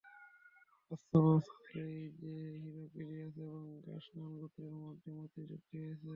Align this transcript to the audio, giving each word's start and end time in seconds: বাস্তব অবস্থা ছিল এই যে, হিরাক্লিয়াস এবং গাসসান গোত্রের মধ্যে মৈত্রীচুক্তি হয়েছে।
বাস্তব 0.91 1.23
অবস্থা 1.25 1.57
ছিল 1.63 1.77
এই 1.93 2.07
যে, 2.19 2.33
হিরাক্লিয়াস 2.63 3.35
এবং 3.45 3.63
গাসসান 3.85 4.31
গোত্রের 4.39 4.75
মধ্যে 4.79 5.09
মৈত্রীচুক্তি 5.11 5.75
হয়েছে। 5.79 6.09